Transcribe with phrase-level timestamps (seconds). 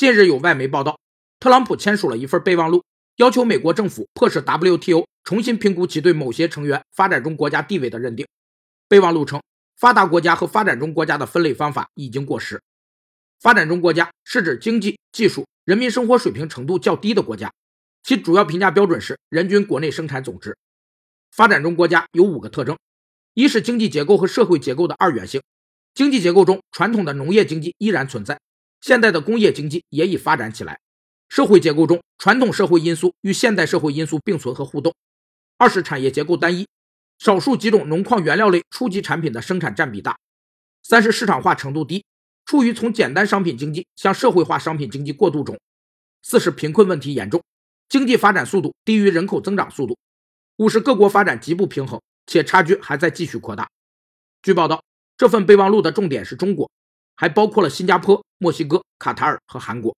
[0.00, 0.98] 近日有外媒报道，
[1.38, 2.82] 特朗普签署了一份备忘录，
[3.16, 8.26] 要求美国政府迫使 WTO 重新评估其对某些成员发展中国家地位的认定。
[8.88, 9.42] 备忘录称，
[9.76, 12.62] 发达国家和发展中国家的分类方法已经过时。
[13.42, 17.52] 发展中国家是指经济、技术、人民生活水平程度较低的国家，
[18.02, 20.56] 其主要评价标准是人均国内生产总值。
[21.30, 22.78] 发展中国家有五个特征：
[23.34, 25.42] 一是经济结构和社会结构的二元性，
[25.92, 28.40] 经济结构中传统的农业经济依然存在。
[28.80, 30.80] 现代的工业经济也已发展起来，
[31.28, 34.94] 社会结构中传统社会因素与现代社会因素并存和互动。
[35.58, 36.66] 二是产业结构单一，
[37.18, 40.18] 少数几种农矿原料类初级产品的生产占比大。
[40.82, 42.04] 三是市场化程度低，
[42.46, 45.60] 处于从简单商品经济向社会化商品经济过渡中。
[46.22, 47.42] 四是贫困问题严重，
[47.88, 49.98] 经济发展速度低于人口增长速度。
[50.56, 53.68] 五是各国发展极不平衡，且差距还在继续扩大。
[54.42, 54.82] 据报道，
[55.18, 56.70] 这份备忘录的重点是中国。
[57.20, 59.94] 还包括了新加坡、墨西哥、卡塔尔和韩国。